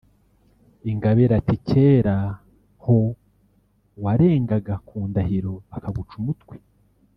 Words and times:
Ingabire 0.91 1.33
ati 1.39 1.55
”Kera 1.67 2.17
ho 2.83 2.97
warengaga 4.03 4.75
ku 4.87 4.97
ndahiro 5.09 5.53
bakaguca 5.69 6.13
umutwe 6.21 6.55